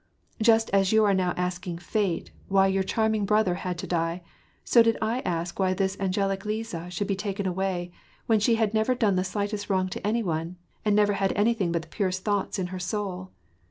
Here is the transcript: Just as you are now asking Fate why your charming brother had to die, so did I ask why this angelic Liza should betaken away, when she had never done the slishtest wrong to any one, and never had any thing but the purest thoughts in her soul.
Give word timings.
Just 0.41 0.71
as 0.71 0.91
you 0.91 1.05
are 1.05 1.13
now 1.13 1.35
asking 1.37 1.77
Fate 1.77 2.31
why 2.47 2.65
your 2.65 2.81
charming 2.81 3.23
brother 3.23 3.53
had 3.53 3.77
to 3.77 3.85
die, 3.85 4.23
so 4.63 4.81
did 4.81 4.97
I 4.99 5.19
ask 5.19 5.59
why 5.59 5.75
this 5.75 5.95
angelic 5.99 6.43
Liza 6.43 6.89
should 6.89 7.07
betaken 7.07 7.45
away, 7.45 7.91
when 8.25 8.39
she 8.39 8.55
had 8.55 8.73
never 8.73 8.95
done 8.95 9.15
the 9.15 9.21
slishtest 9.21 9.69
wrong 9.69 9.89
to 9.89 10.07
any 10.07 10.23
one, 10.23 10.55
and 10.83 10.95
never 10.95 11.13
had 11.13 11.33
any 11.33 11.53
thing 11.53 11.71
but 11.71 11.83
the 11.83 11.87
purest 11.87 12.23
thoughts 12.25 12.57
in 12.57 12.65
her 12.73 12.79
soul. 12.79 13.29